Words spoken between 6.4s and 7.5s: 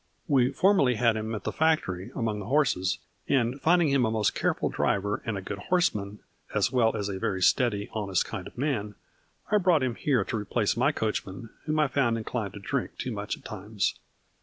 as well as a very